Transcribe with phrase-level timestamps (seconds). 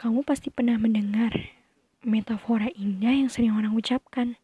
[0.00, 1.36] Kamu pasti pernah mendengar
[2.08, 4.40] metafora indah yang sering orang ucapkan.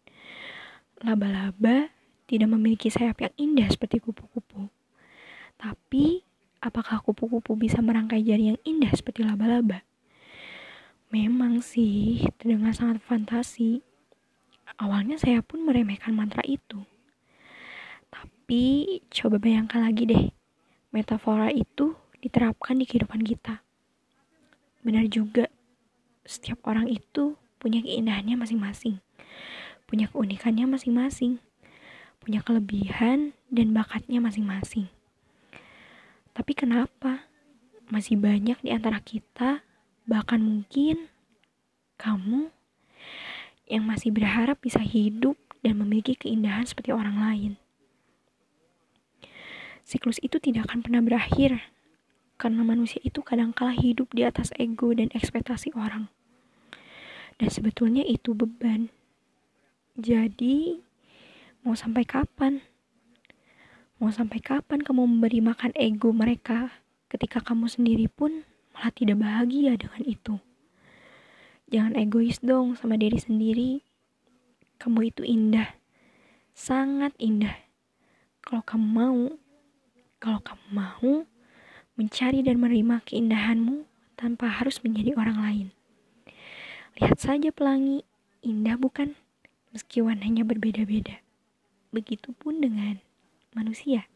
[1.00, 1.88] Laba-laba
[2.28, 4.68] tidak memiliki sayap yang indah seperti kupu-kupu.
[5.56, 6.20] Tapi,
[6.60, 9.80] apakah kupu-kupu bisa merangkai jari yang indah seperti laba-laba?
[11.08, 13.80] Memang sih, terdengar sangat fantasi.
[14.76, 16.84] Awalnya saya pun meremehkan mantra itu.
[18.12, 20.24] Tapi, coba bayangkan lagi deh,
[20.92, 23.64] metafora itu diterapkan di kehidupan kita.
[24.86, 25.50] Benar juga,
[26.22, 29.02] setiap orang itu punya keindahannya masing-masing,
[29.82, 31.42] punya keunikannya masing-masing,
[32.22, 34.86] punya kelebihan dan bakatnya masing-masing.
[36.30, 37.26] Tapi kenapa
[37.90, 39.66] masih banyak di antara kita,
[40.06, 41.10] bahkan mungkin
[41.98, 42.54] kamu
[43.66, 45.34] yang masih berharap bisa hidup
[45.66, 47.52] dan memiliki keindahan seperti orang lain?
[49.82, 51.74] Siklus itu tidak akan pernah berakhir
[52.36, 56.12] karena manusia itu kadang kala hidup di atas ego dan ekspektasi orang.
[57.36, 58.88] Dan sebetulnya itu beban.
[59.96, 60.80] Jadi,
[61.64, 62.60] mau sampai kapan?
[63.96, 66.68] Mau sampai kapan kamu memberi makan ego mereka
[67.08, 68.44] ketika kamu sendiri pun
[68.76, 70.36] malah tidak bahagia dengan itu?
[71.72, 73.80] Jangan egois dong sama diri sendiri.
[74.76, 75.72] Kamu itu indah.
[76.52, 77.56] Sangat indah.
[78.44, 79.20] Kalau kamu mau,
[80.20, 81.10] kalau kamu mau,
[81.96, 83.88] mencari dan menerima keindahanmu
[84.20, 85.66] tanpa harus menjadi orang lain.
[86.96, 88.04] Lihat saja pelangi,
[88.40, 89.16] indah bukan?
[89.72, 91.20] Meski warnanya berbeda-beda.
[91.92, 93.00] Begitupun dengan
[93.52, 94.08] manusia.